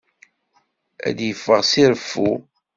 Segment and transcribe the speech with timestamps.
[1.07, 2.29] Ad yeffeɣ s reffu.